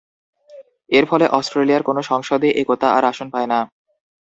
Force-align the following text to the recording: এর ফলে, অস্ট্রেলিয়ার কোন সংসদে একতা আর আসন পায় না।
এর 0.89 1.05
ফলে, 1.05 1.25
অস্ট্রেলিয়ার 1.29 1.83
কোন 1.83 1.97
সংসদে 2.01 2.49
একতা 2.51 2.87
আর 2.93 3.03
আসন 3.05 3.27
পায় 3.29 3.47
না। 3.47 3.59